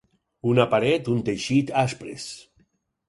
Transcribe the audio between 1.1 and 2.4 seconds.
un teixit, aspres.